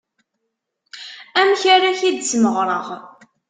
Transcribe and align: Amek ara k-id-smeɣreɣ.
Amek 1.39 1.61
ara 1.75 1.97
k-id-smeɣreɣ. 1.99 2.87